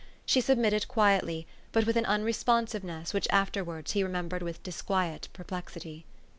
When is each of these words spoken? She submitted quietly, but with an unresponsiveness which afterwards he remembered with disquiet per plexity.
She 0.25 0.41
submitted 0.41 0.87
quietly, 0.87 1.45
but 1.71 1.85
with 1.85 1.95
an 1.95 2.07
unresponsiveness 2.07 3.13
which 3.13 3.27
afterwards 3.29 3.91
he 3.91 4.01
remembered 4.01 4.41
with 4.41 4.63
disquiet 4.63 5.27
per 5.31 5.43
plexity. 5.43 6.05